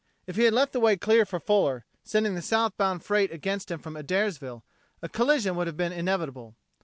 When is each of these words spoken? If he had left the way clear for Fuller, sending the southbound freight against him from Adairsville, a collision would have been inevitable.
If 0.25 0.35
he 0.35 0.45
had 0.45 0.53
left 0.55 0.73
the 0.73 0.79
way 0.79 0.97
clear 0.97 1.27
for 1.27 1.39
Fuller, 1.39 1.85
sending 2.03 2.33
the 2.33 2.41
southbound 2.41 3.03
freight 3.03 3.31
against 3.31 3.69
him 3.69 3.77
from 3.77 3.93
Adairsville, 3.95 4.63
a 4.99 5.07
collision 5.07 5.55
would 5.57 5.67
have 5.67 5.77
been 5.77 5.91
inevitable. 5.93 6.55